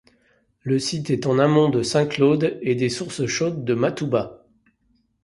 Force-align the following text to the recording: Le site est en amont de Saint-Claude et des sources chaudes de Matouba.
Le 0.63 0.79
site 0.79 1.11
est 1.11 1.27
en 1.27 1.37
amont 1.37 1.69
de 1.69 1.83
Saint-Claude 1.83 2.57
et 2.63 2.73
des 2.73 2.89
sources 2.89 3.27
chaudes 3.27 3.63
de 3.63 3.75
Matouba. 3.75 4.47